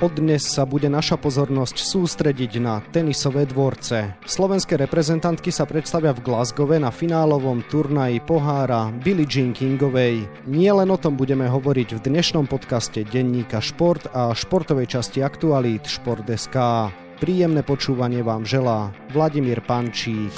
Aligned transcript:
Od 0.00 0.16
dnes 0.16 0.40
sa 0.48 0.64
bude 0.64 0.88
naša 0.88 1.20
pozornosť 1.20 1.76
sústrediť 1.76 2.56
na 2.56 2.80
tenisové 2.80 3.44
dvorce. 3.44 4.16
Slovenské 4.24 4.80
reprezentantky 4.80 5.52
sa 5.52 5.68
predstavia 5.68 6.16
v 6.16 6.24
Glasgowe 6.24 6.80
na 6.80 6.88
finálovom 6.88 7.60
turnaji 7.68 8.16
pohára 8.24 8.88
Billie 9.04 9.28
Jean 9.28 9.52
Kingovej. 9.52 10.24
Nie 10.48 10.72
len 10.72 10.88
o 10.88 10.96
tom 10.96 11.20
budeme 11.20 11.44
hovoriť 11.52 12.00
v 12.00 12.04
dnešnom 12.16 12.48
podcaste 12.48 13.04
denníka 13.04 13.60
Šport 13.60 14.08
a 14.16 14.32
športovej 14.32 14.88
časti 14.88 15.20
aktualít 15.20 15.84
Šport.sk. 15.84 16.56
Príjemné 17.20 17.60
počúvanie 17.60 18.24
vám 18.24 18.48
želá 18.48 18.96
Vladimír 19.12 19.60
Pančík. 19.60 20.32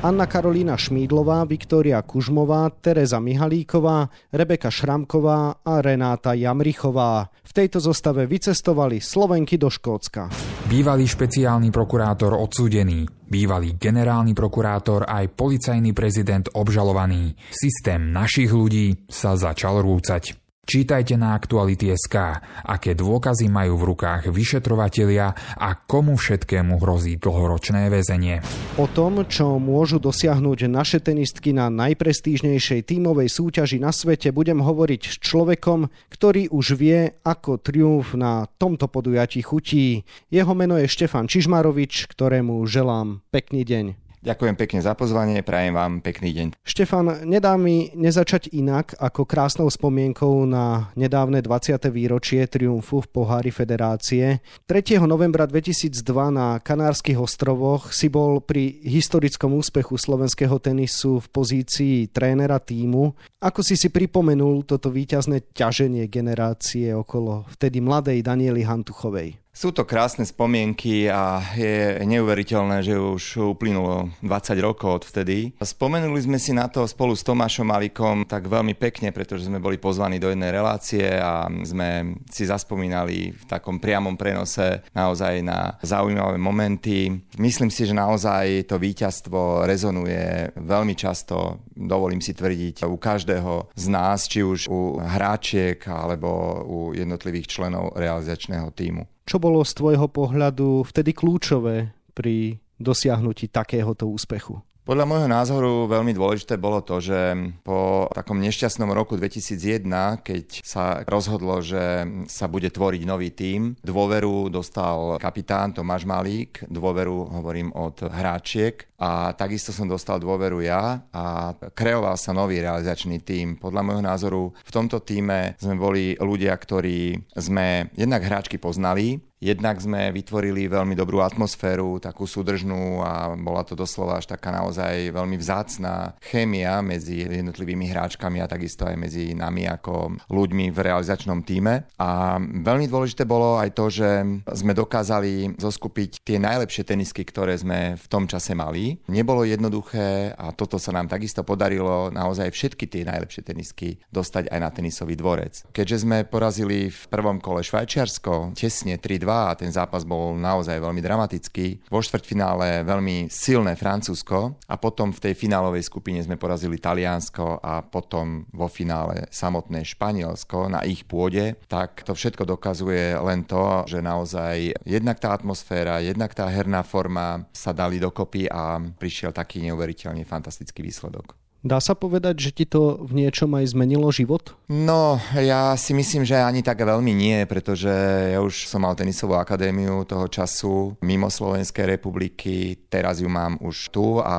Anna 0.00 0.24
Karolína 0.24 0.80
Šmídlová, 0.80 1.44
Viktória 1.44 2.00
Kužmová, 2.00 2.72
Tereza 2.72 3.20
Mihalíková, 3.20 4.08
Rebeka 4.32 4.72
Šramková 4.72 5.60
a 5.60 5.84
Renáta 5.84 6.32
Jamrichová. 6.32 7.28
V 7.44 7.52
tejto 7.52 7.84
zostave 7.84 8.24
vycestovali 8.24 8.96
Slovenky 8.96 9.60
do 9.60 9.68
Škótska. 9.68 10.32
Bývalý 10.72 11.04
špeciálny 11.04 11.68
prokurátor 11.68 12.32
odsúdený, 12.32 13.04
bývalý 13.28 13.76
generálny 13.76 14.32
prokurátor 14.32 15.04
aj 15.04 15.36
policajný 15.36 15.92
prezident 15.92 16.48
obžalovaný. 16.48 17.36
Systém 17.52 18.08
našich 18.08 18.48
ľudí 18.48 19.04
sa 19.04 19.36
začal 19.36 19.84
rúcať. 19.84 20.49
Čítajte 20.70 21.18
na 21.18 21.34
Aktuality.sk, 21.34 22.14
aké 22.62 22.94
dôkazy 22.94 23.50
majú 23.50 23.74
v 23.74 23.90
rukách 23.90 24.30
vyšetrovatelia 24.30 25.34
a 25.58 25.74
komu 25.74 26.14
všetkému 26.14 26.78
hrozí 26.78 27.18
dlhoročné 27.18 27.90
väzenie. 27.90 28.38
O 28.78 28.86
tom, 28.86 29.26
čo 29.26 29.58
môžu 29.58 29.98
dosiahnuť 29.98 30.70
naše 30.70 31.02
tenistky 31.02 31.50
na 31.50 31.74
najprestížnejšej 31.74 32.86
tímovej 32.86 33.26
súťaži 33.26 33.82
na 33.82 33.90
svete, 33.90 34.30
budem 34.30 34.62
hovoriť 34.62 35.02
s 35.10 35.18
človekom, 35.18 35.90
ktorý 36.06 36.54
už 36.54 36.78
vie, 36.78 37.18
ako 37.26 37.58
triumf 37.58 38.14
na 38.14 38.46
tomto 38.46 38.86
podujatí 38.86 39.42
chutí. 39.42 40.06
Jeho 40.30 40.54
meno 40.54 40.78
je 40.78 40.86
Štefan 40.86 41.26
Čižmarovič, 41.26 42.06
ktorému 42.06 42.62
želám 42.70 43.26
pekný 43.34 43.66
deň. 43.66 44.09
Ďakujem 44.20 44.52
pekne 44.52 44.84
za 44.84 44.92
pozvanie, 44.92 45.40
prajem 45.40 45.72
vám 45.72 46.04
pekný 46.04 46.36
deň. 46.36 46.46
Štefan, 46.60 47.24
nedá 47.24 47.56
mi 47.56 47.88
nezačať 47.96 48.52
inak 48.52 48.92
ako 49.00 49.24
krásnou 49.24 49.72
spomienkou 49.72 50.44
na 50.44 50.92
nedávne 50.92 51.40
20. 51.40 51.80
výročie 51.88 52.44
triumfu 52.44 53.00
v 53.00 53.08
pohári 53.08 53.48
Federácie. 53.48 54.44
3. 54.68 55.00
novembra 55.08 55.48
2002 55.48 56.04
na 56.36 56.60
Kanárskych 56.60 57.16
ostrovoch 57.16 57.96
si 57.96 58.12
bol 58.12 58.44
pri 58.44 58.84
historickom 58.84 59.56
úspechu 59.56 59.96
slovenského 59.96 60.60
tenisu 60.60 61.24
v 61.24 61.26
pozícii 61.32 62.12
trénera 62.12 62.60
týmu. 62.60 63.16
Ako 63.40 63.64
si 63.64 63.72
si 63.72 63.88
pripomenul 63.88 64.68
toto 64.68 64.92
víťazné 64.92 65.48
ťaženie 65.56 66.12
generácie 66.12 66.92
okolo 66.92 67.48
vtedy 67.56 67.80
mladej 67.80 68.20
Daniely 68.20 68.68
Hantuchovej? 68.68 69.40
Sú 69.60 69.76
to 69.76 69.84
krásne 69.84 70.24
spomienky 70.24 71.12
a 71.12 71.44
je 71.52 72.00
neuveriteľné, 72.08 72.80
že 72.80 72.96
už 72.96 73.52
uplynulo 73.52 74.08
20 74.24 74.56
rokov 74.56 74.88
od 74.88 75.04
vtedy. 75.04 75.52
Spomenuli 75.60 76.16
sme 76.16 76.40
si 76.40 76.56
na 76.56 76.72
to 76.72 76.88
spolu 76.88 77.12
s 77.12 77.20
Tomášom 77.20 77.68
Malikom 77.68 78.24
tak 78.24 78.48
veľmi 78.48 78.72
pekne, 78.72 79.12
pretože 79.12 79.52
sme 79.52 79.60
boli 79.60 79.76
pozvaní 79.76 80.16
do 80.16 80.32
jednej 80.32 80.48
relácie 80.48 81.04
a 81.04 81.44
sme 81.44 82.16
si 82.32 82.48
zaspomínali 82.48 83.36
v 83.36 83.42
takom 83.44 83.76
priamom 83.76 84.16
prenose 84.16 84.80
naozaj 84.96 85.44
na 85.44 85.76
zaujímavé 85.84 86.40
momenty. 86.40 87.12
Myslím 87.36 87.68
si, 87.68 87.84
že 87.84 87.92
naozaj 87.92 88.64
to 88.64 88.80
víťazstvo 88.80 89.68
rezonuje 89.68 90.56
veľmi 90.56 90.96
často, 90.96 91.68
dovolím 91.76 92.24
si 92.24 92.32
tvrdiť, 92.32 92.88
u 92.88 92.96
každého 92.96 93.76
z 93.76 93.86
nás, 93.92 94.24
či 94.24 94.40
už 94.40 94.72
u 94.72 94.96
hráčiek 95.04 95.84
alebo 95.84 96.64
u 96.64 96.78
jednotlivých 96.96 97.60
členov 97.60 97.92
realizačného 98.00 98.72
týmu. 98.72 99.04
Čo 99.30 99.38
bolo 99.38 99.62
z 99.62 99.78
tvojho 99.78 100.10
pohľadu 100.10 100.82
vtedy 100.90 101.14
kľúčové 101.14 101.94
pri 102.18 102.58
dosiahnutí 102.82 103.46
takéhoto 103.46 104.10
úspechu? 104.10 104.58
Podľa 104.80 105.04
môjho 105.04 105.28
názoru 105.28 105.84
veľmi 105.86 106.16
dôležité 106.16 106.56
bolo 106.56 106.80
to, 106.80 107.04
že 107.04 107.36
po 107.60 108.08
takom 108.16 108.40
nešťastnom 108.40 108.88
roku 108.96 109.12
2001, 109.14 109.84
keď 110.24 110.64
sa 110.64 111.04
rozhodlo, 111.04 111.60
že 111.60 112.08
sa 112.26 112.48
bude 112.48 112.72
tvoriť 112.72 113.02
nový 113.04 113.28
tím, 113.30 113.76
dôveru 113.84 114.48
dostal 114.48 115.20
kapitán 115.20 115.76
Tomáš 115.76 116.08
Malík, 116.08 116.64
dôveru 116.64 117.28
hovorím 117.28 117.76
od 117.76 118.08
hráčiek 118.08 118.88
a 118.96 119.36
takisto 119.36 119.68
som 119.68 119.84
dostal 119.84 120.16
dôveru 120.16 120.64
ja 120.64 121.04
a 121.12 121.52
kreoval 121.76 122.16
sa 122.16 122.32
nový 122.32 122.64
realizačný 122.64 123.20
tím. 123.20 123.60
Podľa 123.60 123.84
môjho 123.84 124.04
názoru 124.04 124.42
v 124.56 124.74
tomto 124.74 125.04
týme 125.04 125.60
sme 125.60 125.76
boli 125.76 126.16
ľudia, 126.16 126.56
ktorí 126.56 127.20
sme 127.36 127.92
jednak 127.96 128.24
hráčky 128.24 128.56
poznali, 128.56 129.20
Jednak 129.40 129.80
sme 129.80 130.12
vytvorili 130.12 130.68
veľmi 130.68 130.92
dobrú 130.92 131.24
atmosféru, 131.24 131.96
takú 131.96 132.28
súdržnú 132.28 133.00
a 133.00 133.32
bola 133.40 133.64
to 133.64 133.72
doslova 133.72 134.20
až 134.20 134.28
taká 134.28 134.52
naozaj 134.52 135.16
veľmi 135.16 135.40
vzácná 135.40 136.12
chémia 136.20 136.84
medzi 136.84 137.24
jednotlivými 137.24 137.88
hráčkami 137.88 138.44
a 138.44 138.50
takisto 138.50 138.84
aj 138.84 139.00
medzi 139.00 139.32
nami 139.32 139.64
ako 139.64 140.20
ľuďmi 140.28 140.68
v 140.68 140.78
realizačnom 140.84 141.40
týme. 141.40 141.88
A 141.96 142.36
veľmi 142.36 142.84
dôležité 142.84 143.24
bolo 143.24 143.56
aj 143.56 143.72
to, 143.72 143.88
že 143.88 144.10
sme 144.44 144.76
dokázali 144.76 145.56
zoskupiť 145.56 146.20
tie 146.20 146.36
najlepšie 146.36 146.84
tenisky, 146.84 147.24
ktoré 147.24 147.56
sme 147.56 147.96
v 147.96 148.06
tom 148.12 148.28
čase 148.28 148.52
mali. 148.52 149.00
Nebolo 149.08 149.48
jednoduché 149.48 150.36
a 150.36 150.52
toto 150.52 150.76
sa 150.76 150.92
nám 150.92 151.08
takisto 151.08 151.48
podarilo 151.48 152.12
naozaj 152.12 152.52
všetky 152.52 152.84
tie 152.92 153.08
najlepšie 153.08 153.40
tenisky 153.40 154.04
dostať 154.12 154.52
aj 154.52 154.58
na 154.60 154.68
tenisový 154.68 155.16
dvorec. 155.16 155.64
Keďže 155.72 155.96
sme 156.04 156.28
porazili 156.28 156.92
v 156.92 157.02
prvom 157.08 157.40
kole 157.40 157.64
Švajčiarsko 157.64 158.52
tesne 158.52 159.00
3 159.00 159.29
a 159.30 159.56
ten 159.56 159.70
zápas 159.70 160.02
bol 160.02 160.34
naozaj 160.34 160.76
veľmi 160.82 160.98
dramatický. 160.98 161.86
Vo 161.88 162.02
štvrťfinále 162.02 162.82
veľmi 162.82 163.30
silné 163.30 163.78
Francúzsko 163.78 164.58
a 164.66 164.74
potom 164.76 165.14
v 165.14 165.30
tej 165.30 165.34
finálovej 165.38 165.86
skupine 165.86 166.18
sme 166.20 166.36
porazili 166.36 166.82
Taliansko 166.82 167.62
a 167.62 167.86
potom 167.86 168.44
vo 168.50 168.66
finále 168.66 169.30
samotné 169.30 169.86
Španielsko 169.86 170.68
na 170.68 170.82
ich 170.84 171.06
pôde, 171.06 171.56
tak 171.70 172.02
to 172.02 172.12
všetko 172.12 172.44
dokazuje 172.44 173.16
len 173.20 173.46
to, 173.46 173.86
že 173.86 174.02
naozaj 174.02 174.74
jednak 174.84 175.22
tá 175.22 175.32
atmosféra, 175.32 176.02
jednak 176.02 176.34
tá 176.34 176.50
herná 176.50 176.82
forma 176.82 177.46
sa 177.54 177.70
dali 177.70 178.02
dokopy 178.02 178.50
a 178.50 178.78
prišiel 178.78 179.30
taký 179.30 179.62
neuveriteľne 179.64 180.26
fantastický 180.26 180.82
výsledok. 180.82 181.49
Dá 181.60 181.76
sa 181.76 181.92
povedať, 181.92 182.40
že 182.40 182.50
ti 182.56 182.64
to 182.64 183.04
v 183.04 183.20
niečom 183.20 183.52
aj 183.52 183.76
zmenilo 183.76 184.08
život? 184.08 184.56
No, 184.72 185.20
ja 185.36 185.76
si 185.76 185.92
myslím, 185.92 186.24
že 186.24 186.40
ani 186.40 186.64
tak 186.64 186.80
veľmi 186.80 187.12
nie, 187.12 187.44
pretože 187.44 187.92
ja 188.32 188.40
už 188.40 188.64
som 188.64 188.80
mal 188.80 188.96
tenisovú 188.96 189.36
akadémiu 189.36 190.08
toho 190.08 190.24
času 190.24 190.96
mimo 191.04 191.28
Slovenskej 191.28 192.00
republiky, 192.00 192.88
teraz 192.88 193.20
ju 193.20 193.28
mám 193.28 193.60
už 193.60 193.92
tu 193.92 194.24
a 194.24 194.38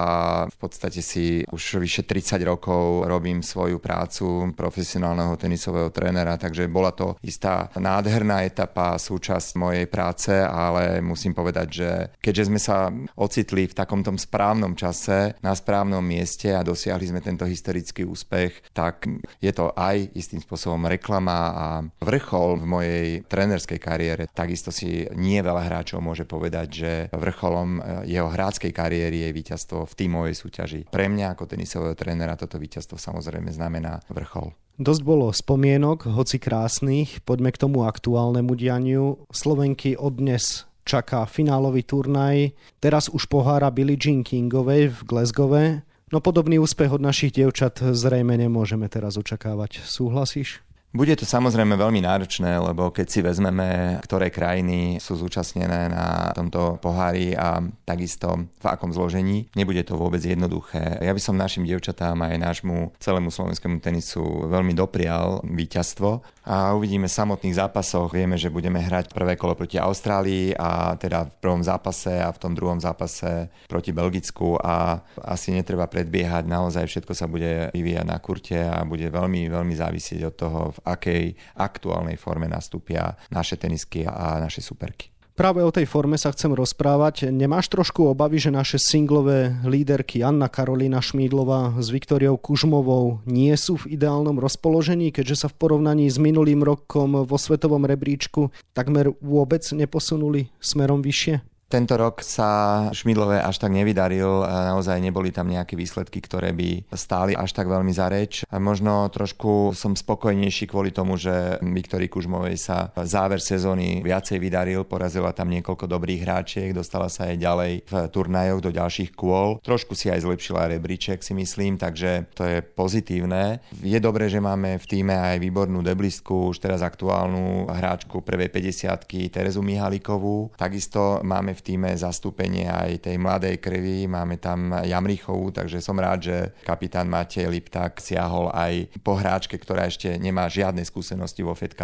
v 0.50 0.58
podstate 0.58 1.06
si 1.06 1.46
už 1.46 1.78
vyše 1.78 2.10
30 2.10 2.42
rokov 2.42 3.06
robím 3.06 3.46
svoju 3.46 3.78
prácu 3.78 4.58
profesionálneho 4.58 5.38
tenisového 5.38 5.94
trénera, 5.94 6.42
takže 6.42 6.66
bola 6.74 6.90
to 6.90 7.22
istá 7.22 7.70
nádherná 7.78 8.50
etapa, 8.50 8.98
súčasť 8.98 9.62
mojej 9.62 9.86
práce, 9.86 10.34
ale 10.34 11.06
musím 11.06 11.38
povedať, 11.38 11.68
že 11.70 11.90
keďže 12.18 12.48
sme 12.50 12.58
sa 12.58 12.90
ocitli 13.14 13.70
v 13.70 13.78
takomto 13.78 14.10
správnom 14.18 14.74
čase, 14.74 15.38
na 15.46 15.54
správnom 15.54 16.02
mieste 16.02 16.50
a 16.50 16.66
dosiahli 16.66 17.11
sme 17.12 17.20
tento 17.20 17.44
historický 17.44 18.08
úspech, 18.08 18.72
tak 18.72 19.04
je 19.44 19.52
to 19.52 19.76
aj 19.76 20.16
istým 20.16 20.40
spôsobom 20.40 20.88
reklama 20.88 21.40
a 21.52 21.68
vrchol 22.00 22.64
v 22.64 22.66
mojej 22.66 23.08
trénerskej 23.28 23.80
kariére. 23.84 24.32
Takisto 24.32 24.72
si 24.72 25.06
nie 25.20 25.44
veľa 25.44 25.68
hráčov 25.68 26.00
môže 26.00 26.24
povedať, 26.24 26.68
že 26.72 26.92
vrcholom 27.12 27.84
jeho 28.08 28.32
hráckej 28.32 28.72
kariéry 28.72 29.28
je 29.28 29.36
víťazstvo 29.36 29.84
v 29.86 29.94
tímovej 29.94 30.34
súťaži. 30.40 30.82
Pre 30.88 31.08
mňa 31.12 31.36
ako 31.36 31.52
tenisového 31.52 31.94
trénera 32.00 32.40
toto 32.40 32.56
víťazstvo 32.56 32.96
samozrejme 32.96 33.52
znamená 33.52 34.00
vrchol. 34.08 34.56
Dosť 34.82 35.02
bolo 35.04 35.30
spomienok, 35.30 36.10
hoci 36.10 36.42
krásnych. 36.42 37.22
Poďme 37.22 37.54
k 37.54 37.62
tomu 37.62 37.86
aktuálnemu 37.86 38.56
dianiu. 38.56 39.06
Slovenky 39.30 39.94
od 40.00 40.18
dnes 40.18 40.66
čaká 40.82 41.28
finálový 41.30 41.86
turnaj. 41.86 42.58
Teraz 42.82 43.06
už 43.06 43.30
pohára 43.30 43.70
Billie 43.70 44.00
Jean 44.00 44.26
Kingovej 44.26 44.90
v 44.90 45.00
Glasgowe. 45.06 45.64
No 46.12 46.20
podobný 46.20 46.60
úspech 46.60 46.92
od 46.92 47.00
našich 47.00 47.32
dievčat 47.32 47.80
zrejme 47.80 48.36
nemôžeme 48.36 48.92
teraz 48.92 49.16
očakávať. 49.16 49.80
Súhlasíš? 49.88 50.60
Bude 50.92 51.16
to 51.16 51.24
samozrejme 51.24 51.80
veľmi 51.80 52.04
náročné, 52.04 52.60
lebo 52.60 52.92
keď 52.92 53.08
si 53.08 53.24
vezmeme, 53.24 53.96
ktoré 54.04 54.28
krajiny 54.28 55.00
sú 55.00 55.16
zúčastnené 55.16 55.88
na 55.88 56.36
tomto 56.36 56.84
pohári 56.84 57.32
a 57.32 57.64
takisto 57.88 58.52
v 58.60 58.66
akom 58.68 58.92
zložení, 58.92 59.48
nebude 59.56 59.88
to 59.88 59.96
vôbec 59.96 60.20
jednoduché. 60.20 61.00
Ja 61.00 61.16
by 61.16 61.22
som 61.24 61.40
našim 61.40 61.64
dievčatám 61.64 62.20
aj 62.20 62.44
nášmu 62.44 62.92
celému 63.00 63.32
slovenskému 63.32 63.80
tenisu 63.80 64.52
veľmi 64.52 64.76
doprial 64.76 65.40
víťazstvo 65.48 66.28
a 66.42 66.74
uvidíme 66.74 67.06
v 67.06 67.14
samotných 67.14 67.58
zápasoch. 67.58 68.10
Vieme, 68.10 68.34
že 68.36 68.50
budeme 68.50 68.82
hrať 68.82 69.14
prvé 69.14 69.38
kolo 69.38 69.54
proti 69.54 69.78
Austrálii 69.78 70.58
a 70.58 70.98
teda 70.98 71.30
v 71.30 71.36
prvom 71.38 71.62
zápase 71.62 72.18
a 72.18 72.34
v 72.34 72.42
tom 72.42 72.58
druhom 72.58 72.82
zápase 72.82 73.54
proti 73.70 73.94
Belgicku 73.94 74.58
a 74.58 75.06
asi 75.22 75.54
netreba 75.54 75.86
predbiehať, 75.86 76.50
naozaj 76.50 76.90
všetko 76.90 77.14
sa 77.14 77.30
bude 77.30 77.70
vyvíjať 77.72 78.06
na 78.06 78.18
kurte 78.18 78.58
a 78.58 78.82
bude 78.82 79.06
veľmi, 79.14 79.54
veľmi 79.54 79.74
závisieť 79.78 80.22
od 80.26 80.36
toho, 80.36 80.60
v 80.74 80.80
akej 80.90 81.24
aktuálnej 81.62 82.18
forme 82.18 82.50
nastúpia 82.50 83.14
naše 83.30 83.62
tenisky 83.62 84.04
a 84.10 84.42
naše 84.42 84.66
superky. 84.66 85.21
Práve 85.42 85.66
o 85.66 85.74
tej 85.74 85.90
forme 85.90 86.22
sa 86.22 86.30
chcem 86.30 86.54
rozprávať. 86.54 87.34
Nemáš 87.34 87.66
trošku 87.66 88.06
obavy, 88.06 88.38
že 88.38 88.54
naše 88.54 88.78
singlové 88.78 89.58
líderky 89.66 90.22
Anna 90.22 90.46
Karolina 90.46 91.02
Šmídlová 91.02 91.82
s 91.82 91.90
Viktoriou 91.90 92.38
Kužmovou 92.38 93.26
nie 93.26 93.50
sú 93.58 93.82
v 93.82 93.98
ideálnom 93.98 94.38
rozpoložení, 94.38 95.10
keďže 95.10 95.42
sa 95.42 95.48
v 95.50 95.58
porovnaní 95.58 96.06
s 96.14 96.22
minulým 96.22 96.62
rokom 96.62 97.26
vo 97.26 97.38
svetovom 97.42 97.90
rebríčku 97.90 98.54
takmer 98.78 99.18
vôbec 99.18 99.66
neposunuli 99.74 100.54
smerom 100.62 101.02
vyššie? 101.02 101.51
Tento 101.72 101.96
rok 101.96 102.20
sa 102.20 102.92
Šmidlové 102.92 103.40
až 103.40 103.64
tak 103.64 103.72
nevydaril, 103.72 104.44
naozaj 104.44 105.00
neboli 105.00 105.32
tam 105.32 105.48
nejaké 105.48 105.80
výsledky, 105.80 106.20
ktoré 106.20 106.52
by 106.52 106.92
stáli 106.92 107.32
až 107.32 107.56
tak 107.56 107.72
veľmi 107.72 107.96
za 107.96 108.12
reč. 108.12 108.44
Možno 108.52 109.08
trošku 109.08 109.72
som 109.72 109.96
spokojnejší 109.96 110.68
kvôli 110.68 110.92
tomu, 110.92 111.16
že 111.16 111.64
Viktorii 111.64 112.12
Kužmovej 112.12 112.60
sa 112.60 112.92
záver 113.08 113.40
sezóny 113.40 114.04
viacej 114.04 114.44
vydaril, 114.44 114.84
porazila 114.84 115.32
tam 115.32 115.48
niekoľko 115.48 115.88
dobrých 115.88 116.28
hráčiek, 116.28 116.76
dostala 116.76 117.08
sa 117.08 117.32
aj 117.32 117.40
ďalej 117.40 117.72
v 117.88 117.94
turnajoch 118.12 118.60
do 118.60 118.76
ďalších 118.76 119.16
kôl. 119.16 119.64
Trošku 119.64 119.96
si 119.96 120.12
aj 120.12 120.28
zlepšila 120.28 120.68
rebríček, 120.76 121.24
si 121.24 121.32
myslím, 121.32 121.80
takže 121.80 122.28
to 122.36 122.44
je 122.44 122.60
pozitívne. 122.60 123.64
Je 123.80 123.96
dobré, 124.04 124.28
že 124.28 124.44
máme 124.44 124.76
v 124.76 124.86
týme 124.92 125.16
aj 125.16 125.40
výbornú 125.40 125.80
deblistku, 125.80 126.52
už 126.52 126.60
teraz 126.60 126.84
aktuálnu 126.84 127.72
hráčku 127.72 128.20
prvej 128.20 128.52
50 128.52 129.32
Terezu 129.32 129.64
Mihalikovú. 129.64 130.52
Takisto 130.60 131.24
máme 131.24 131.56
v 131.56 131.61
v 131.62 131.78
týme 131.78 131.94
zastúpenie 131.94 132.66
aj 132.66 133.06
tej 133.06 133.22
mladej 133.22 133.62
krvi, 133.62 134.10
máme 134.10 134.42
tam 134.42 134.74
Jamrichovú, 134.82 135.54
takže 135.54 135.78
som 135.78 135.94
rád, 136.02 136.20
že 136.26 136.38
kapitán 136.66 137.06
Matej 137.06 137.46
Lipták 137.54 138.02
siahol 138.02 138.50
aj 138.50 138.90
po 139.06 139.14
hráčke, 139.14 139.62
ktorá 139.62 139.86
ešte 139.86 140.18
nemá 140.18 140.50
žiadne 140.50 140.82
skúsenosti 140.82 141.46
vo 141.46 141.54
Fed 141.54 141.78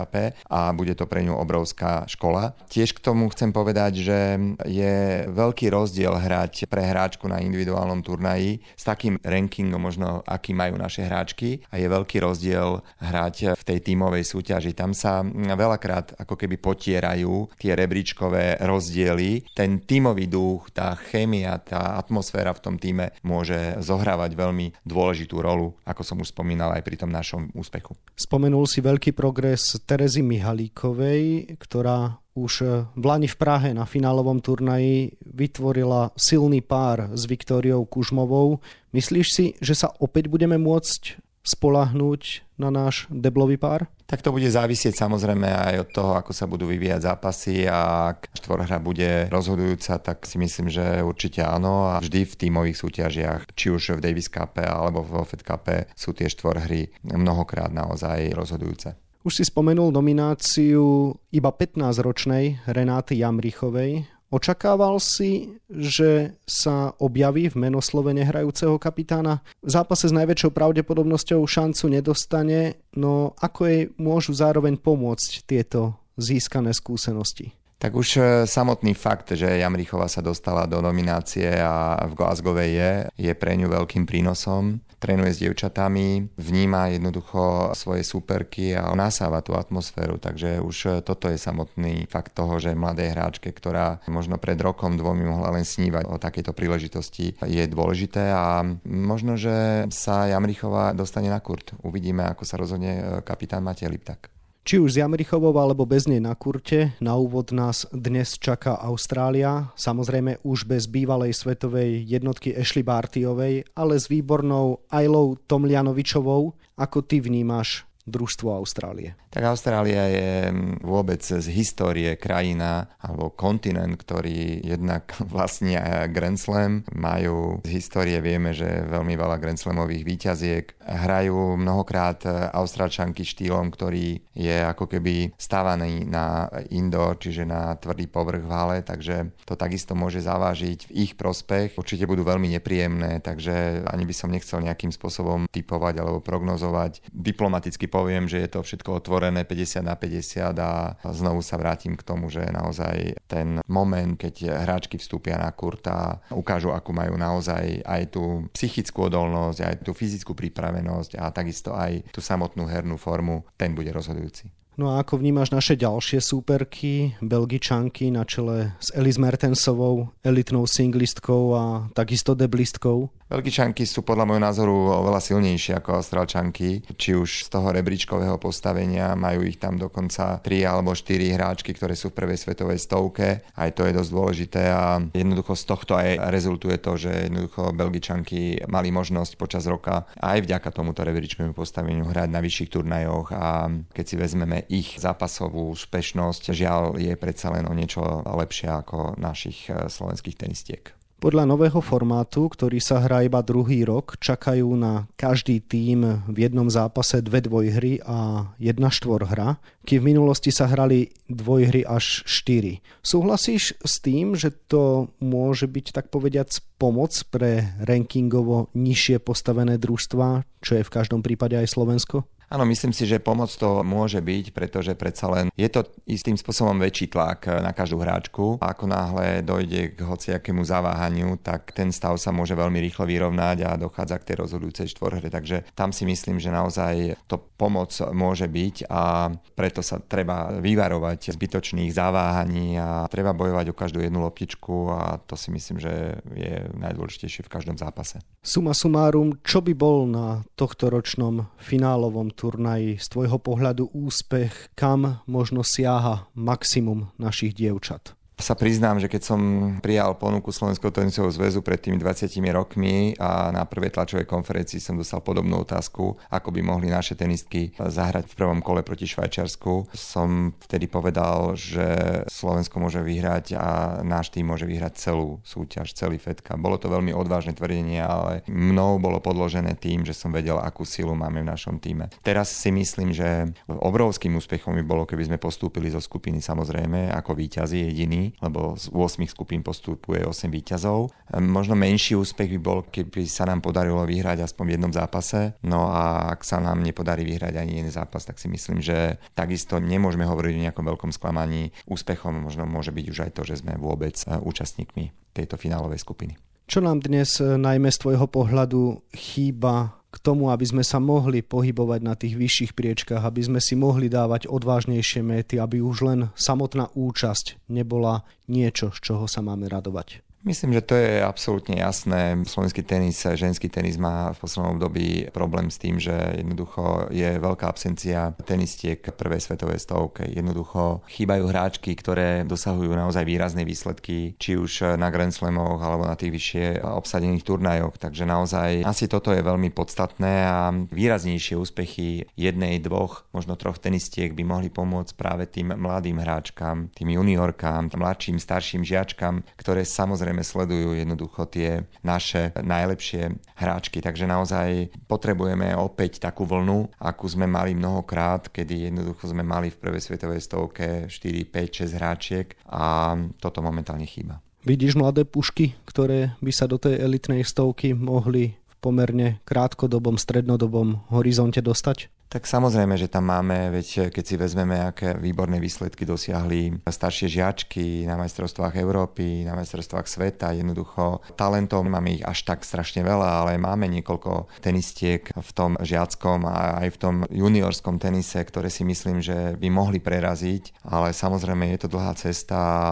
a 0.50 0.74
bude 0.74 0.98
to 0.98 1.06
pre 1.06 1.22
ňu 1.22 1.38
obrovská 1.38 2.10
škola. 2.10 2.58
Tiež 2.72 2.98
k 2.98 3.04
tomu 3.04 3.30
chcem 3.30 3.54
povedať, 3.54 4.02
že 4.02 4.20
je 4.66 5.28
veľký 5.30 5.70
rozdiel 5.70 6.18
hrať 6.18 6.66
pre 6.66 6.82
hráčku 6.82 7.30
na 7.30 7.38
individuálnom 7.44 8.02
turnaji 8.02 8.64
s 8.74 8.84
takým 8.88 9.20
rankingom 9.22 9.84
možno, 9.84 10.24
aký 10.24 10.56
majú 10.56 10.80
naše 10.80 11.04
hráčky 11.04 11.62
a 11.70 11.78
je 11.78 11.88
veľký 11.92 12.24
rozdiel 12.24 12.82
hrať 13.04 13.60
v 13.60 13.64
tej 13.64 13.80
tímovej 13.84 14.24
súťaži. 14.24 14.72
Tam 14.72 14.96
sa 14.96 15.22
veľakrát 15.28 16.16
ako 16.16 16.40
keby 16.40 16.56
potierajú 16.58 17.52
tie 17.60 17.76
rebríčkové 17.76 18.64
rozdiely. 18.64 19.52
Ten 19.52 19.67
ten 19.68 19.84
tímový 19.84 20.32
duch, 20.32 20.72
tá 20.72 20.96
chémia, 20.96 21.60
tá 21.60 22.00
atmosféra 22.00 22.56
v 22.56 22.64
tom 22.64 22.76
týme 22.80 23.12
môže 23.20 23.76
zohrávať 23.84 24.32
veľmi 24.32 24.72
dôležitú 24.88 25.44
rolu, 25.44 25.76
ako 25.84 26.02
som 26.08 26.24
už 26.24 26.32
spomínal 26.32 26.72
aj 26.72 26.88
pri 26.88 26.96
tom 26.96 27.12
našom 27.12 27.52
úspechu. 27.52 28.00
Spomenul 28.16 28.64
si 28.64 28.80
veľký 28.80 29.12
progres 29.12 29.76
Terezy 29.84 30.24
Mihalíkovej, 30.24 31.52
ktorá 31.60 32.16
už 32.32 32.54
v 32.96 33.04
Lani 33.04 33.28
v 33.28 33.36
Prahe 33.36 33.76
na 33.76 33.84
finálovom 33.84 34.40
turnaji 34.40 35.20
vytvorila 35.26 36.16
silný 36.16 36.64
pár 36.64 37.12
s 37.12 37.28
Viktóriou 37.28 37.84
Kužmovou. 37.84 38.64
Myslíš 38.96 39.28
si, 39.28 39.46
že 39.60 39.76
sa 39.76 39.92
opäť 40.00 40.32
budeme 40.32 40.56
môcť 40.56 41.27
spolahnúť 41.48 42.44
na 42.60 42.68
náš 42.68 43.08
deblový 43.08 43.56
pár? 43.56 43.88
Tak 44.08 44.24
to 44.24 44.32
bude 44.32 44.48
závisieť 44.48 44.96
samozrejme 44.96 45.48
aj 45.48 45.76
od 45.84 45.90
toho, 45.92 46.12
ako 46.16 46.32
sa 46.32 46.48
budú 46.48 46.68
vyvíjať 46.68 47.12
zápasy 47.12 47.68
a 47.68 48.12
ak 48.16 48.32
štvorhra 48.40 48.80
bude 48.80 49.28
rozhodujúca, 49.28 50.00
tak 50.00 50.24
si 50.24 50.40
myslím, 50.40 50.72
že 50.72 51.04
určite 51.04 51.44
áno 51.44 51.92
a 51.92 52.00
vždy 52.00 52.24
v 52.24 52.38
tímových 52.48 52.78
súťažiach, 52.80 53.42
či 53.56 53.72
už 53.72 54.00
v 54.00 54.04
Davis 54.04 54.32
Cup 54.32 54.60
alebo 54.64 55.04
vo 55.04 55.24
Fed 55.28 55.44
Cup 55.44 55.92
sú 55.96 56.16
tie 56.16 56.32
štvorhry 56.32 56.92
mnohokrát 57.04 57.72
naozaj 57.72 58.32
rozhodujúce. 58.32 58.96
Už 59.28 59.44
si 59.44 59.44
spomenul 59.44 59.92
nomináciu 59.92 61.12
iba 61.36 61.52
15-ročnej 61.52 62.64
Renáty 62.64 63.20
Jamrichovej 63.20 64.08
Očakával 64.28 65.00
si, 65.00 65.56
že 65.72 66.36
sa 66.44 66.92
objaví 67.00 67.48
v 67.48 67.64
menoslovene 67.64 68.28
nehrajúceho 68.28 68.76
kapitána? 68.76 69.40
V 69.64 69.72
zápase 69.72 70.12
s 70.12 70.14
najväčšou 70.16 70.52
pravdepodobnosťou 70.52 71.48
šancu 71.48 71.88
nedostane, 71.88 72.76
no 72.92 73.32
ako 73.40 73.60
jej 73.64 73.82
môžu 73.96 74.36
zároveň 74.36 74.76
pomôcť 74.76 75.48
tieto 75.48 75.96
získané 76.20 76.76
skúsenosti? 76.76 77.56
Tak 77.78 77.94
už 77.94 78.08
e, 78.18 78.22
samotný 78.50 78.98
fakt, 78.98 79.38
že 79.38 79.62
Jamrichová 79.62 80.10
sa 80.10 80.26
dostala 80.26 80.66
do 80.66 80.82
nominácie 80.82 81.46
a 81.62 82.02
v 82.10 82.18
Glasgow 82.18 82.58
je, 82.58 83.06
je 83.14 83.34
pre 83.38 83.54
ňu 83.54 83.70
veľkým 83.70 84.10
prínosom. 84.10 84.82
Trénuje 84.98 85.30
s 85.30 85.42
dievčatami, 85.46 86.34
vníma 86.42 86.90
jednoducho 86.90 87.72
svoje 87.78 88.02
superky 88.02 88.74
a 88.74 88.90
nasáva 88.98 89.46
tú 89.46 89.54
atmosféru, 89.54 90.18
takže 90.18 90.58
už 90.58 91.06
toto 91.06 91.30
je 91.30 91.38
samotný 91.38 92.10
fakt 92.10 92.34
toho, 92.34 92.58
že 92.58 92.74
mladé 92.74 93.14
hráčke, 93.14 93.54
ktorá 93.54 94.02
možno 94.10 94.42
pred 94.42 94.58
rokom, 94.58 94.98
dvomi 94.98 95.22
mohla 95.22 95.54
len 95.54 95.66
snívať 95.66 96.10
o 96.10 96.18
takejto 96.18 96.52
príležitosti, 96.58 97.38
je 97.46 97.64
dôležité 97.70 98.34
a 98.34 98.66
možno, 98.86 99.38
že 99.38 99.86
sa 99.94 100.26
Jamrichová 100.26 100.98
dostane 100.98 101.30
na 101.30 101.38
kurt. 101.40 101.78
Uvidíme, 101.86 102.26
ako 102.26 102.44
sa 102.44 102.58
rozhodne 102.58 102.92
e, 102.98 103.02
kapitán 103.22 103.62
Matej 103.62 103.94
Liptak. 103.94 104.37
Či 104.68 104.84
už 104.84 104.92
s 104.92 105.00
Jamrichovou 105.00 105.56
alebo 105.56 105.88
bez 105.88 106.12
nej 106.12 106.20
na 106.20 106.36
kurte, 106.36 106.92
na 107.00 107.16
úvod 107.16 107.56
nás 107.56 107.88
dnes 107.96 108.36
čaká 108.36 108.76
Austrália, 108.76 109.72
samozrejme 109.80 110.44
už 110.44 110.68
bez 110.68 110.92
bývalej 110.92 111.40
svetovej 111.40 112.04
jednotky 112.04 112.52
Ashley 112.52 112.84
Bartyovej, 112.84 113.64
ale 113.72 113.96
s 113.96 114.12
výbornou 114.12 114.84
Ailou 114.92 115.40
Tomlianovičovou. 115.48 116.52
Ako 116.76 117.00
ty 117.00 117.24
vnímaš 117.24 117.87
družstvo 118.08 118.56
Austrálie? 118.56 119.20
Tak 119.30 119.44
Austrália 119.54 120.08
je 120.08 120.32
mm, 120.50 120.82
vôbec 120.82 121.20
z 121.20 121.44
histórie 121.52 122.16
krajina 122.16 122.88
alebo 123.04 123.30
kontinent, 123.30 124.00
ktorý 124.00 124.64
jednak 124.64 125.14
vlastní 125.34 125.76
Grand 126.10 126.40
Slam. 126.40 126.88
Majú 126.96 127.62
z 127.68 127.70
histórie, 127.70 128.18
vieme, 128.24 128.56
že 128.56 128.88
veľmi 128.88 129.14
veľa 129.14 129.38
Grand 129.38 129.60
Slamových 129.60 130.08
výťaziek. 130.08 130.66
Hrajú 130.88 131.60
mnohokrát 131.60 132.24
Austrálčanky 132.56 133.28
štýlom, 133.28 133.70
ktorý 133.70 134.24
je 134.32 134.58
ako 134.64 134.88
keby 134.88 135.36
stávaný 135.36 136.08
na 136.08 136.48
indoor, 136.72 137.20
čiže 137.20 137.44
na 137.44 137.76
tvrdý 137.76 138.08
povrch 138.08 138.48
v 138.48 138.54
hale, 138.54 138.78
takže 138.82 139.36
to 139.44 139.60
takisto 139.60 139.94
môže 139.94 140.24
zavážiť 140.24 140.88
v 140.88 140.96
ich 141.04 141.12
prospech. 141.20 141.76
Určite 141.76 142.08
budú 142.08 142.24
veľmi 142.24 142.48
nepríjemné, 142.56 143.20
takže 143.20 143.84
ani 143.84 144.08
by 144.08 144.16
som 144.16 144.32
nechcel 144.32 144.64
nejakým 144.64 144.96
spôsobom 144.96 145.50
typovať 145.52 146.00
alebo 146.00 146.24
prognozovať. 146.24 147.04
Diplomaticky 147.12 147.92
poviem, 147.98 148.30
že 148.30 148.46
je 148.46 148.50
to 148.54 148.62
všetko 148.62 149.02
otvorené 149.02 149.42
50 149.42 149.82
na 149.82 149.98
50 149.98 150.54
a 150.62 150.94
znovu 151.10 151.42
sa 151.42 151.58
vrátim 151.58 151.98
k 151.98 152.06
tomu, 152.06 152.30
že 152.30 152.46
naozaj 152.46 153.18
ten 153.26 153.58
moment, 153.66 154.14
keď 154.14 154.54
hráčky 154.54 155.02
vstúpia 155.02 155.42
na 155.42 155.50
kurt 155.50 155.82
a 155.90 156.22
ukážu, 156.30 156.70
akú 156.70 156.94
majú 156.94 157.18
naozaj 157.18 157.82
aj 157.82 158.14
tú 158.14 158.46
psychickú 158.54 159.10
odolnosť, 159.10 159.60
aj 159.66 159.76
tú 159.82 159.98
fyzickú 159.98 160.38
pripravenosť 160.38 161.18
a 161.18 161.34
takisto 161.34 161.74
aj 161.74 162.06
tú 162.14 162.22
samotnú 162.22 162.70
hernú 162.70 163.02
formu, 163.02 163.42
ten 163.58 163.74
bude 163.74 163.90
rozhodujúci. 163.90 164.54
No 164.78 164.94
a 164.94 165.02
ako 165.02 165.18
vnímaš 165.18 165.50
naše 165.50 165.74
ďalšie 165.74 166.22
súperky, 166.22 167.18
Belgičanky 167.18 168.14
na 168.14 168.30
čele 168.30 168.78
s 168.78 168.94
Elis 168.94 169.18
Mertensovou, 169.18 170.14
elitnou 170.22 170.70
singlistkou 170.70 171.58
a 171.58 171.64
takisto 171.98 172.38
deblistkou? 172.38 173.10
Belgičanky 173.28 173.84
sú 173.84 174.08
podľa 174.08 174.24
môjho 174.24 174.40
názoru 174.40 174.78
oveľa 175.04 175.20
silnejšie 175.20 175.84
ako 175.84 176.00
Austrálčanky, 176.00 176.80
či 176.96 177.12
už 177.12 177.44
z 177.44 177.48
toho 177.52 177.76
rebríčkového 177.76 178.40
postavenia, 178.40 179.20
majú 179.20 179.44
ich 179.44 179.60
tam 179.60 179.76
dokonca 179.76 180.40
3 180.40 180.64
alebo 180.64 180.96
4 180.96 181.36
hráčky, 181.36 181.76
ktoré 181.76 181.92
sú 181.92 182.16
v 182.16 182.24
prvej 182.24 182.40
svetovej 182.40 182.80
stovke, 182.80 183.44
aj 183.60 183.70
to 183.76 183.84
je 183.84 183.98
dosť 183.98 184.12
dôležité 184.16 184.64
a 184.72 185.04
jednoducho 185.12 185.60
z 185.60 185.64
tohto 185.68 186.00
aj 186.00 186.24
rezultuje 186.32 186.80
to, 186.80 186.96
že 186.96 187.28
jednoducho 187.28 187.76
Belgičanky 187.76 188.64
mali 188.72 188.96
možnosť 188.96 189.36
počas 189.36 189.68
roka 189.68 190.08
aj 190.24 190.48
vďaka 190.48 190.70
tomuto 190.72 191.04
rebríčkovému 191.04 191.52
postaveniu 191.52 192.08
hrať 192.08 192.30
na 192.32 192.40
vyšších 192.40 192.72
turnajoch. 192.72 193.36
A 193.36 193.68
keď 193.92 194.06
si 194.08 194.16
vezmeme 194.16 194.64
ich 194.68 195.00
zápasovú 195.00 195.74
úspešnosť, 195.74 196.52
žiaľ 196.52 197.00
je 197.00 197.14
predsa 197.20 197.52
len 197.52 197.68
o 197.68 197.74
niečo 197.74 198.04
lepšia 198.24 198.84
ako 198.84 199.18
našich 199.20 199.68
eh, 199.72 199.88
slovenských 199.88 200.38
tenistiek. 200.38 200.98
Podľa 201.18 201.50
nového 201.50 201.82
formátu, 201.82 202.46
ktorý 202.46 202.78
sa 202.78 203.02
hrá 203.02 203.26
iba 203.26 203.42
druhý 203.42 203.82
rok, 203.82 204.22
čakajú 204.22 204.70
na 204.78 205.10
každý 205.18 205.66
tím 205.66 206.22
v 206.30 206.38
jednom 206.46 206.70
zápase 206.70 207.26
dve 207.26 207.42
dvojhry 207.42 208.06
a 208.06 208.54
jedna 208.62 208.94
štvorhra, 208.94 209.58
keď 209.82 209.98
v 209.98 210.08
minulosti 210.14 210.54
sa 210.54 210.70
hrali 210.70 211.10
dvojhry 211.26 211.82
až 211.90 212.22
štyri. 212.30 212.86
Súhlasíš 213.02 213.82
s 213.82 213.98
tým, 213.98 214.38
že 214.38 214.54
to 214.70 215.10
môže 215.18 215.66
byť 215.66 215.90
tak 215.90 216.14
povediac 216.14 216.54
pomoc 216.78 217.18
pre 217.34 217.66
rankingovo 217.82 218.70
nižšie 218.78 219.18
postavené 219.18 219.82
družstva, 219.82 220.46
čo 220.62 220.78
je 220.78 220.86
v 220.86 220.94
každom 220.94 221.26
prípade 221.26 221.58
aj 221.58 221.66
Slovensko? 221.74 222.30
Áno, 222.48 222.64
myslím 222.64 222.96
si, 222.96 223.04
že 223.04 223.20
pomoc 223.20 223.52
to 223.52 223.84
môže 223.84 224.24
byť, 224.24 224.56
pretože 224.56 224.96
predsa 224.96 225.28
len 225.28 225.52
je 225.52 225.68
to 225.68 225.84
istým 226.08 226.40
spôsobom 226.40 226.80
väčší 226.80 227.12
tlak 227.12 227.44
na 227.60 227.76
každú 227.76 228.00
hráčku. 228.00 228.56
A 228.64 228.72
ako 228.72 228.88
náhle 228.88 229.44
dojde 229.44 229.92
k 229.92 230.00
hociakému 230.00 230.64
zaváhaniu, 230.64 231.36
tak 231.44 231.76
ten 231.76 231.92
stav 231.92 232.16
sa 232.16 232.32
môže 232.32 232.56
veľmi 232.56 232.80
rýchlo 232.80 233.04
vyrovnať 233.04 233.58
a 233.68 233.76
dochádza 233.76 234.24
k 234.24 234.28
tej 234.32 234.36
rozhodujúcej 234.48 234.88
štvorhre. 234.96 235.28
Takže 235.28 235.68
tam 235.76 235.92
si 235.92 236.08
myslím, 236.08 236.40
že 236.40 236.48
naozaj 236.48 237.20
to 237.28 237.36
pomoc 237.60 237.92
môže 238.16 238.48
byť 238.48 238.88
a 238.88 239.28
preto 239.52 239.84
sa 239.84 240.00
treba 240.00 240.56
vyvarovať 240.64 241.36
zbytočných 241.36 241.92
zaváhaní 241.92 242.80
a 242.80 243.04
treba 243.12 243.36
bojovať 243.36 243.76
o 243.76 243.78
každú 243.78 244.00
jednu 244.00 244.24
loptičku 244.24 244.88
a 244.96 245.20
to 245.20 245.36
si 245.36 245.52
myslím, 245.52 245.84
že 245.84 246.24
je 246.32 246.64
najdôležitejšie 246.80 247.44
v 247.44 247.52
každom 247.52 247.76
zápase. 247.76 248.24
Suma 248.40 248.72
sumárum, 248.72 249.36
čo 249.44 249.60
by 249.60 249.76
bol 249.76 250.08
na 250.08 250.48
tohto 250.56 250.88
ročnom 250.88 251.52
finálovom 251.60 252.37
turnaji 252.38 253.02
z 253.02 253.06
tvojho 253.10 253.42
pohľadu 253.42 253.90
úspech, 253.98 254.78
kam 254.78 255.26
možno 255.26 255.66
siaha 255.66 256.30
maximum 256.38 257.10
našich 257.18 257.58
dievčat? 257.58 258.17
Sa 258.38 258.54
priznám, 258.54 259.02
že 259.02 259.10
keď 259.10 259.22
som 259.26 259.42
prijal 259.82 260.14
ponuku 260.14 260.54
Slovenského 260.54 260.94
tenisového 260.94 261.34
zväzu 261.34 261.66
pred 261.66 261.82
tými 261.82 261.98
20 261.98 262.30
rokmi 262.54 263.18
a 263.18 263.50
na 263.50 263.66
prvej 263.66 263.98
tlačovej 263.98 264.30
konferencii 264.30 264.78
som 264.78 264.94
dostal 264.94 265.26
podobnú 265.26 265.66
otázku, 265.66 266.22
ako 266.30 266.50
by 266.54 266.62
mohli 266.62 266.94
naše 266.94 267.18
tenistky 267.18 267.74
zahrať 267.82 268.30
v 268.30 268.38
prvom 268.38 268.62
kole 268.62 268.86
proti 268.86 269.10
Švajčiarsku, 269.10 269.90
som 269.98 270.54
vtedy 270.70 270.86
povedal, 270.86 271.58
že 271.58 272.22
Slovensko 272.30 272.78
môže 272.78 273.02
vyhrať 273.02 273.58
a 273.58 274.00
náš 274.06 274.30
tým 274.30 274.54
môže 274.54 274.70
vyhrať 274.70 274.94
celú 275.02 275.42
súťaž, 275.42 275.98
celý 275.98 276.22
fetka. 276.22 276.54
Bolo 276.62 276.78
to 276.78 276.94
veľmi 276.94 277.18
odvážne 277.18 277.58
tvrdenie, 277.58 278.06
ale 278.06 278.46
mnou 278.46 279.02
bolo 279.02 279.18
podložené 279.18 279.74
tým, 279.82 280.06
že 280.06 280.14
som 280.14 280.30
vedel, 280.30 280.62
akú 280.62 280.86
silu 280.86 281.18
máme 281.18 281.42
v 281.42 281.50
našom 281.50 281.82
týme. 281.82 282.14
Teraz 282.22 282.54
si 282.54 282.70
myslím, 282.70 283.18
že 283.18 283.50
obrovským 283.66 284.38
úspechom 284.38 284.78
by 284.78 284.84
bolo, 284.86 285.10
keby 285.10 285.26
sme 285.26 285.42
postúpili 285.42 285.90
zo 285.90 285.98
skupiny 285.98 286.38
samozrejme 286.38 287.10
ako 287.18 287.34
víťazi 287.34 287.82
jediný 287.90 288.27
lebo 288.40 288.76
z 288.76 288.92
8 288.92 289.28
skupín 289.30 289.62
postupuje 289.64 290.24
8 290.24 290.52
výťazov. 290.52 291.12
Možno 291.40 291.76
menší 291.76 292.16
úspech 292.16 292.58
by 292.58 292.60
bol, 292.60 292.80
keby 292.88 293.28
sa 293.28 293.48
nám 293.48 293.64
podarilo 293.64 294.04
vyhrať 294.08 294.44
aspoň 294.44 294.64
v 294.68 294.74
jednom 294.80 294.94
zápase. 294.94 295.56
No 295.64 295.92
a 295.92 296.34
ak 296.34 296.44
sa 296.44 296.58
nám 296.64 296.84
nepodarí 296.84 297.28
vyhrať 297.28 297.60
ani 297.60 297.84
jeden 297.84 297.94
zápas, 297.94 298.24
tak 298.24 298.40
si 298.40 298.48
myslím, 298.48 298.80
že 298.80 299.20
takisto 299.36 299.78
nemôžeme 299.82 300.24
hovoriť 300.24 300.54
o 300.56 300.64
nejakom 300.70 300.86
veľkom 300.86 301.12
sklamaní. 301.12 301.76
Úspechom 301.90 302.48
možno 302.48 302.64
môže 302.70 302.96
byť 302.96 303.06
už 303.12 303.20
aj 303.28 303.32
to, 303.36 303.42
že 303.44 303.60
sme 303.62 303.76
vôbec 303.76 304.16
e, 304.24 304.38
účastníkmi 304.40 305.34
tejto 305.36 305.60
finálovej 305.60 306.00
skupiny. 306.02 306.40
Čo 306.68 306.84
nám 306.84 307.00
dnes 307.00 307.40
e, 307.40 307.56
najmä 307.56 307.88
z 307.92 308.02
tvojho 308.04 308.28
pohľadu 308.28 309.08
chýba 309.16 309.97
k 310.08 310.16
tomu, 310.24 310.52
aby 310.52 310.64
sme 310.64 310.84
sa 310.84 311.00
mohli 311.04 311.44
pohybovať 311.44 312.00
na 312.04 312.14
tých 312.16 312.40
vyšších 312.40 312.72
priečkách, 312.76 313.24
aby 313.24 313.42
sme 313.44 313.60
si 313.60 313.76
mohli 313.76 314.08
dávať 314.08 314.48
odvážnejšie 314.48 315.22
méty, 315.24 315.60
aby 315.60 315.84
už 315.84 315.98
len 316.08 316.20
samotná 316.36 316.92
účasť 316.96 317.60
nebola 317.68 318.24
niečo, 318.48 318.92
z 318.96 319.00
čoho 319.04 319.26
sa 319.28 319.44
máme 319.44 319.68
radovať. 319.68 320.27
Myslím, 320.46 320.80
že 320.80 320.86
to 320.86 320.96
je 320.96 321.20
absolútne 321.20 321.76
jasné. 321.76 322.40
Slovenský 322.48 322.80
tenis, 322.80 323.20
ženský 323.20 323.68
tenis 323.68 324.00
má 324.00 324.32
v 324.32 324.40
poslednom 324.40 324.80
období 324.80 325.28
problém 325.36 325.68
s 325.68 325.76
tým, 325.76 326.00
že 326.00 326.16
jednoducho 326.40 327.12
je 327.12 327.36
veľká 327.36 327.68
absencia 327.68 328.32
tenistiek 328.48 329.04
prvej 329.04 329.44
svetovej 329.44 329.84
stovke. 329.84 330.24
Jednoducho 330.24 331.04
chýbajú 331.12 331.52
hráčky, 331.52 331.92
ktoré 332.00 332.48
dosahujú 332.48 332.96
naozaj 332.96 333.28
výrazné 333.28 333.68
výsledky, 333.68 334.40
či 334.40 334.56
už 334.56 334.96
na 334.96 335.12
Grand 335.12 335.36
Slamoch 335.36 335.84
alebo 335.84 336.08
na 336.08 336.16
tých 336.16 336.32
vyššie 336.32 336.66
obsadených 336.80 337.44
turnajoch. 337.44 338.00
Takže 338.00 338.24
naozaj 338.24 338.88
asi 338.88 339.12
toto 339.12 339.36
je 339.36 339.44
veľmi 339.44 339.76
podstatné 339.76 340.34
a 340.48 340.72
výraznejšie 340.72 341.60
úspechy 341.60 342.24
jednej, 342.40 342.80
dvoch, 342.80 343.28
možno 343.36 343.60
troch 343.60 343.82
tenistiek 343.84 344.32
by 344.32 344.48
mohli 344.48 344.70
pomôcť 344.72 345.12
práve 345.18 345.44
tým 345.50 345.76
mladým 345.76 346.24
hráčkam, 346.24 346.88
tým 346.96 347.20
juniorkám, 347.20 347.92
mladším, 347.92 348.40
starším 348.40 348.88
žiačkam, 348.88 349.44
ktoré 349.60 349.84
samozrejme 349.84 350.27
samozrejme 350.28 350.44
sledujú 350.44 350.90
jednoducho 351.00 351.48
tie 351.48 351.88
naše 352.04 352.52
najlepšie 352.60 353.32
hráčky. 353.56 354.04
Takže 354.04 354.28
naozaj 354.28 354.92
potrebujeme 355.08 355.72
opäť 355.80 356.20
takú 356.20 356.44
vlnu, 356.44 356.92
akú 357.00 357.32
sme 357.32 357.48
mali 357.48 357.72
mnohokrát, 357.72 358.52
kedy 358.52 358.92
jednoducho 358.92 359.32
sme 359.32 359.48
mali 359.48 359.72
v 359.72 359.80
prvej 359.80 360.04
svetovej 360.04 360.44
stovke 360.44 361.08
4, 361.08 361.48
5, 361.48 361.88
6 361.88 361.96
hráčiek 361.96 362.48
a 362.68 363.16
toto 363.40 363.64
momentálne 363.64 364.04
chýba. 364.04 364.44
Vidíš 364.68 365.00
mladé 365.00 365.24
pušky, 365.24 365.80
ktoré 365.88 366.36
by 366.44 366.52
sa 366.52 366.68
do 366.68 366.76
tej 366.76 367.00
elitnej 367.00 367.48
stovky 367.48 367.96
mohli 367.96 368.60
v 368.68 368.76
pomerne 368.84 369.40
krátkodobom, 369.48 370.20
strednodobom 370.20 371.08
horizonte 371.08 371.64
dostať? 371.64 372.12
Tak 372.28 372.44
samozrejme, 372.44 373.00
že 373.00 373.08
tam 373.08 373.32
máme, 373.32 373.72
veď 373.72 374.12
keď 374.12 374.24
si 374.28 374.36
vezmeme, 374.36 374.76
aké 374.84 375.16
výborné 375.16 375.64
výsledky 375.64 376.04
dosiahli 376.04 376.84
staršie 376.84 377.32
žiačky 377.32 378.04
na 378.04 378.20
majstrovstvách 378.20 378.76
Európy, 378.84 379.48
na 379.48 379.56
majstrovstvách 379.56 380.04
sveta, 380.12 380.52
jednoducho 380.52 381.24
talentov 381.40 381.88
máme 381.88 382.20
ich 382.20 382.24
až 382.28 382.44
tak 382.44 382.68
strašne 382.68 383.08
veľa, 383.08 383.48
ale 383.48 383.56
máme 383.56 383.88
niekoľko 383.88 384.60
tenistiek 384.60 385.24
v 385.32 385.52
tom 385.56 385.80
žiackom 385.80 386.44
a 386.44 386.84
aj 386.84 386.90
v 386.92 386.98
tom 387.00 387.16
juniorskom 387.32 387.96
tenise, 387.96 388.44
ktoré 388.44 388.68
si 388.68 388.84
myslím, 388.84 389.24
že 389.24 389.56
by 389.56 389.72
mohli 389.72 390.04
preraziť, 390.04 390.84
ale 390.84 391.16
samozrejme 391.16 391.72
je 391.72 391.80
to 391.80 391.88
dlhá 391.96 392.12
cesta 392.20 392.58
a 392.60 392.84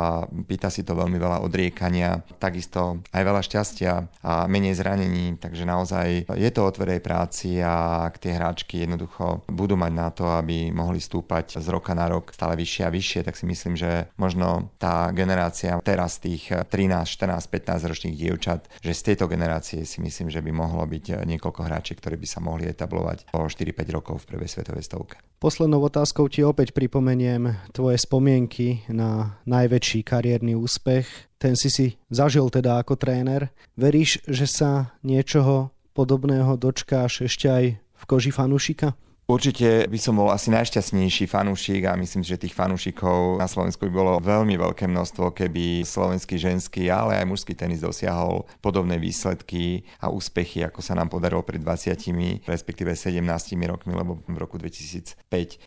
pýta 0.47 0.71
si 0.71 0.87
to 0.87 0.95
veľmi 0.95 1.19
veľa 1.19 1.43
odriekania, 1.43 2.23
takisto 2.39 3.03
aj 3.11 3.23
veľa 3.27 3.41
šťastia 3.43 3.93
a 4.23 4.47
menej 4.47 4.79
zranení, 4.79 5.35
takže 5.43 5.67
naozaj 5.67 6.31
je 6.31 6.49
to 6.55 6.61
o 6.63 6.71
tvrdej 6.71 7.03
práci 7.03 7.59
a 7.59 8.07
tie 8.15 8.31
hráčky 8.31 8.87
jednoducho 8.87 9.24
budú 9.49 9.75
mať 9.77 9.93
na 9.93 10.09
to, 10.11 10.25
aby 10.29 10.69
mohli 10.71 10.99
stúpať 10.99 11.57
z 11.59 11.67
roka 11.71 11.93
na 11.93 12.09
rok 12.09 12.33
stále 12.33 12.57
vyššie 12.57 12.83
a 12.85 12.93
vyššie, 12.93 13.19
tak 13.25 13.35
si 13.35 13.45
myslím, 13.45 13.73
že 13.77 14.09
možno 14.19 14.73
tá 14.77 15.09
generácia 15.11 15.77
teraz 15.81 16.17
tých 16.21 16.49
13, 16.51 16.69
14, 17.05 17.49
15 17.49 17.89
ročných 17.91 18.15
dievčat, 18.15 18.67
že 18.81 18.91
z 18.93 19.01
tejto 19.13 19.25
generácie 19.29 19.83
si 19.83 19.99
myslím, 20.01 20.29
že 20.29 20.41
by 20.41 20.51
mohlo 20.51 20.83
byť 20.85 21.25
niekoľko 21.25 21.61
hráčiek, 21.65 21.97
ktorí 21.99 22.15
by 22.19 22.27
sa 22.27 22.39
mohli 22.43 22.69
etablovať 22.69 23.31
o 23.35 23.45
4-5 23.47 23.95
rokov 23.95 24.15
v 24.23 24.35
prvej 24.35 24.49
svetovej 24.49 24.83
stovke. 24.85 25.15
Poslednou 25.35 25.83
otázkou 25.83 26.25
ti 26.31 26.41
opäť 26.41 26.71
pripomeniem 26.73 27.69
tvoje 27.75 28.01
spomienky 28.01 28.87
na 28.89 29.37
najväčší 29.45 30.01
kariérny 30.01 30.55
úspech. 30.57 31.05
Ten 31.37 31.53
si 31.59 31.69
si 31.69 31.99
zažil 32.09 32.47
teda 32.49 32.81
ako 32.81 32.95
tréner. 32.97 33.51
Veríš, 33.75 34.23
že 34.25 34.47
sa 34.49 34.95
niečoho 35.05 35.75
podobného 35.93 36.57
dočkáš 36.57 37.27
ešte 37.27 37.47
aj 37.51 37.65
v 37.77 38.03
koži 38.07 38.31
fanúšika? 38.31 38.95
Určite 39.25 39.89
by 39.89 39.97
som 39.97 40.21
bol 40.21 40.29
asi 40.29 40.53
najšťastnejší 40.53 41.25
fanúšik 41.25 41.89
a 41.89 41.97
myslím 41.97 42.21
že 42.21 42.37
tých 42.37 42.53
fanúšikov 42.53 43.41
na 43.41 43.49
Slovensku 43.49 43.89
by 43.89 43.93
bolo 43.97 44.13
veľmi 44.21 44.53
veľké 44.53 44.85
množstvo, 44.85 45.33
keby 45.33 45.81
slovenský 45.81 46.37
ženský, 46.37 46.93
ale 46.93 47.17
aj 47.17 47.25
mužský 47.25 47.57
tenis 47.57 47.81
dosiahol 47.81 48.45
podobné 48.61 49.01
výsledky 49.01 49.81
a 49.97 50.13
úspechy, 50.13 50.61
ako 50.61 50.77
sa 50.85 50.93
nám 50.93 51.09
podarilo 51.09 51.41
pred 51.41 51.57
20, 51.57 52.45
respektíve 52.45 52.93
17 52.93 53.17
rokmi, 53.65 53.97
lebo 53.97 54.21
v 54.29 54.37
roku 54.37 54.61
2005 54.61 55.17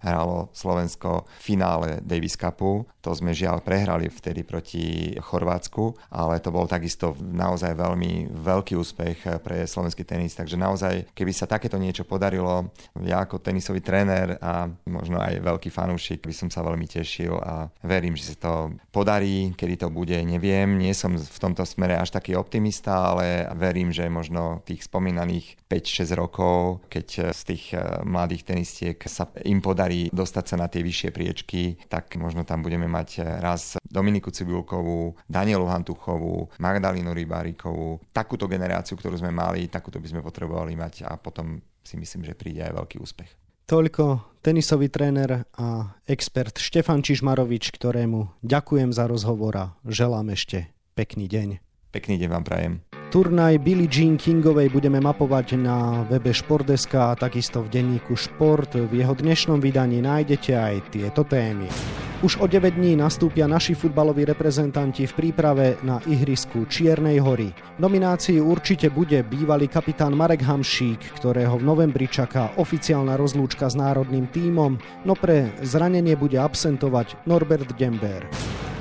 hralo 0.07 0.55
Slovensko 0.55 1.27
v 1.27 1.43
finále 1.43 1.99
Davis 2.07 2.38
Cupu. 2.38 2.87
To 3.03 3.11
sme 3.11 3.35
žiaľ 3.35 3.59
prehrali 3.67 4.07
vtedy 4.07 4.47
proti 4.47 5.19
Chorvátsku, 5.19 5.99
ale 6.15 6.38
to 6.38 6.55
bol 6.55 6.71
takisto 6.71 7.19
naozaj 7.19 7.75
veľmi 7.75 8.31
veľký 8.38 8.79
úspech 8.79 9.43
pre 9.43 9.67
slovenský 9.67 10.07
tenis. 10.07 10.38
Takže 10.38 10.55
naozaj, 10.55 11.11
keby 11.11 11.35
sa 11.35 11.50
takéto 11.50 11.75
niečo 11.75 12.07
podarilo, 12.07 12.71
ja 13.03 13.27
ako 13.27 13.48
tenisový 13.49 13.81
tréner 13.81 14.37
a 14.45 14.69
možno 14.85 15.17
aj 15.17 15.40
veľký 15.40 15.73
fanúšik 15.73 16.28
by 16.28 16.35
som 16.37 16.49
sa 16.52 16.61
veľmi 16.61 16.85
tešil 16.85 17.33
a 17.40 17.73
verím, 17.81 18.12
že 18.12 18.37
sa 18.37 18.37
to 18.37 18.52
podarí, 18.93 19.57
kedy 19.57 19.81
to 19.81 19.88
bude, 19.88 20.21
neviem. 20.21 20.76
Nie 20.76 20.93
som 20.93 21.17
v 21.17 21.38
tomto 21.40 21.64
smere 21.64 21.97
až 21.97 22.12
taký 22.12 22.37
optimista, 22.37 23.17
ale 23.17 23.49
verím, 23.57 23.88
že 23.88 24.05
možno 24.12 24.61
tých 24.69 24.85
spomínaných 24.85 25.57
5-6 25.64 26.12
rokov, 26.12 26.85
keď 26.93 27.33
z 27.33 27.43
tých 27.49 27.64
eh, 27.73 27.81
mladých 28.05 28.45
tenistiek 28.45 29.00
sa 29.09 29.25
im 29.49 29.64
podarí 29.64 30.12
dostať 30.12 30.45
sa 30.45 30.57
na 30.61 30.69
tie 30.69 30.85
vyššie 30.85 31.11
priečky, 31.11 31.81
tak 31.88 32.12
možno 32.21 32.45
tam 32.45 32.61
budeme 32.61 32.85
mať 32.85 33.40
raz 33.40 33.81
Dominiku 33.88 34.28
Cibilkovú, 34.28 35.17
Danielu 35.25 35.64
Hantuchovú, 35.64 36.52
Magdalinu 36.61 37.17
Rybárikovú, 37.17 38.02
takúto 38.12 38.45
generáciu, 38.45 39.00
ktorú 39.00 39.17
sme 39.17 39.33
mali, 39.33 39.73
takúto 39.73 39.97
by 39.97 40.09
sme 40.12 40.21
potrebovali 40.21 40.76
mať 40.76 41.09
a 41.09 41.17
potom 41.17 41.61
si 41.88 41.97
myslím, 41.97 42.28
že 42.28 42.37
príde 42.37 42.61
aj 42.61 42.76
veľký 42.76 43.00
úspech. 43.00 43.33
Toľko 43.68 44.37
tenisový 44.45 44.88
tréner 44.92 45.45
a 45.57 45.97
expert 46.09 46.57
Štefan 46.57 47.00
Čižmarovič, 47.04 47.73
ktorému 47.73 48.40
ďakujem 48.45 48.92
za 48.92 49.09
rozhovor 49.09 49.52
a 49.57 49.66
želám 49.85 50.33
ešte 50.33 50.73
pekný 50.97 51.28
deň. 51.28 51.49
Pekný 51.92 52.21
deň 52.21 52.28
vám 52.28 52.45
prajem. 52.45 52.73
Turnaj 53.09 53.64
Billie 53.64 53.88
Jean 53.88 54.21
Kingovej 54.21 54.68
budeme 54.68 55.00
mapovať 55.00 55.57
na 55.57 56.04
webe 56.04 56.28
Športdeska 56.28 57.12
a 57.12 57.16
takisto 57.16 57.64
v 57.64 57.73
denníku 57.73 58.12
Šport. 58.12 58.76
V 58.76 58.92
jeho 58.92 59.16
dnešnom 59.16 59.64
vydaní 59.64 60.04
nájdete 60.04 60.52
aj 60.52 60.92
tieto 60.92 61.25
témy. 61.25 61.68
Už 62.18 62.42
o 62.42 62.50
9 62.50 62.75
dní 62.75 62.98
nastúpia 62.98 63.46
naši 63.46 63.78
futbaloví 63.78 64.26
reprezentanti 64.26 65.06
v 65.06 65.14
príprave 65.14 65.78
na 65.87 66.02
ihrisku 66.02 66.66
Čiernej 66.66 67.22
hory. 67.22 67.54
Nominácii 67.78 68.42
určite 68.42 68.90
bude 68.90 69.22
bývalý 69.22 69.70
kapitán 69.70 70.18
Marek 70.18 70.42
Hamšík, 70.42 71.14
ktorého 71.14 71.62
v 71.62 71.66
novembri 71.70 72.10
čaká 72.10 72.58
oficiálna 72.58 73.14
rozlúčka 73.14 73.70
s 73.70 73.78
národným 73.78 74.26
tímom, 74.34 74.75
no 75.06 75.14
pre 75.14 75.54
zranenie 75.62 76.18
bude 76.18 76.42
absentovať 76.42 77.22
Norbert 77.22 77.70
Dember. 77.78 78.26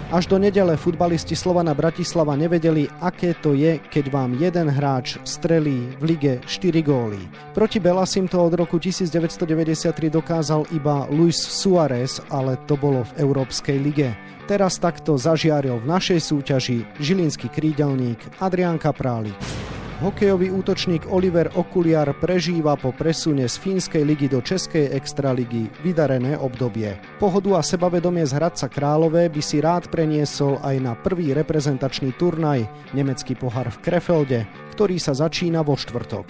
Až 0.07 0.31
do 0.31 0.39
nedele 0.39 0.79
futbalisti 0.79 1.35
Slovana 1.35 1.75
Bratislava 1.75 2.31
nevedeli, 2.39 2.87
aké 3.03 3.35
to 3.43 3.51
je, 3.51 3.75
keď 3.91 4.07
vám 4.07 4.39
jeden 4.39 4.71
hráč 4.71 5.19
strelí 5.27 5.99
v 5.99 6.03
lige 6.15 6.33
4 6.47 6.79
góly. 6.79 7.19
Proti 7.51 7.83
Belasim 7.83 8.23
to 8.23 8.39
od 8.39 8.55
roku 8.55 8.79
1993 8.79 9.91
dokázal 10.07 10.63
iba 10.71 11.11
Luis 11.11 11.35
Suárez, 11.35 12.23
ale 12.31 12.55
to 12.71 12.79
bolo 12.79 13.03
v 13.03 13.19
Európskej 13.19 13.83
lige. 13.83 14.15
Teraz 14.47 14.79
takto 14.79 15.19
zažiaril 15.19 15.83
v 15.83 15.89
našej 15.91 16.23
súťaži 16.23 16.87
žilinský 17.03 17.51
krídelník 17.51 18.23
Adrián 18.39 18.79
Kaprálik. 18.79 19.35
Hokejový 19.97 20.53
útočník 20.53 21.09
Oliver 21.09 21.49
Okuliar 21.57 22.05
prežíva 22.21 22.77
po 22.77 22.93
presune 22.93 23.49
z 23.49 23.57
Fínskej 23.57 24.05
ligy 24.05 24.29
do 24.29 24.45
Českej 24.45 24.93
extraligy 24.93 25.73
vydarené 25.81 26.37
obdobie. 26.37 27.01
Pohodu 27.17 27.57
a 27.57 27.65
sebavedomie 27.65 28.21
z 28.21 28.37
Hradca 28.37 28.69
Králové 28.69 29.25
by 29.25 29.41
si 29.41 29.57
rád 29.57 29.89
preniesol 29.89 30.61
aj 30.61 30.75
na 30.77 30.93
prvý 30.93 31.33
reprezentačný 31.33 32.13
turnaj, 32.13 32.69
nemecký 32.93 33.33
pohár 33.41 33.73
v 33.73 33.81
Krefelde, 33.81 34.45
ktorý 34.77 35.01
sa 35.01 35.17
začína 35.17 35.65
vo 35.65 35.73
štvrtok. 35.73 36.29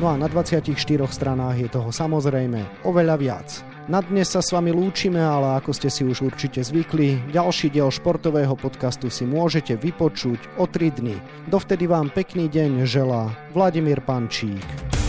No 0.00 0.08
a 0.08 0.16
na 0.16 0.24
24 0.24 0.72
stranách 1.12 1.56
je 1.60 1.68
toho 1.68 1.92
samozrejme 1.92 2.88
oveľa 2.88 3.16
viac. 3.20 3.71
Na 3.90 3.98
dnes 3.98 4.30
sa 4.30 4.38
s 4.38 4.54
vami 4.54 4.70
lúčime, 4.70 5.18
ale 5.18 5.58
ako 5.58 5.74
ste 5.74 5.90
si 5.90 6.06
už 6.06 6.22
určite 6.22 6.62
zvykli, 6.62 7.34
ďalší 7.34 7.66
diel 7.66 7.90
športového 7.90 8.54
podcastu 8.54 9.10
si 9.10 9.26
môžete 9.26 9.74
vypočuť 9.74 10.38
o 10.62 10.70
3 10.70 11.02
dny. 11.02 11.18
Dovtedy 11.50 11.90
vám 11.90 12.14
pekný 12.14 12.46
deň 12.46 12.86
želá 12.86 13.34
Vladimír 13.50 13.98
Pančík. 14.06 15.01